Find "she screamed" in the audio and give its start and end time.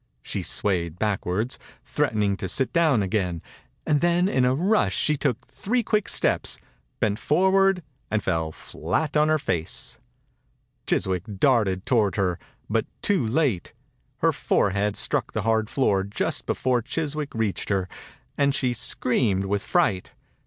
18.55-19.45